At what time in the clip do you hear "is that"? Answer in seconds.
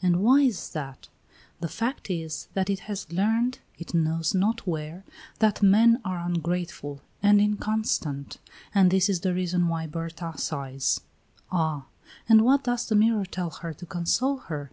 0.40-1.10, 2.10-2.70